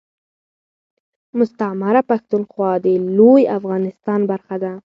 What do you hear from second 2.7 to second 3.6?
دي لوي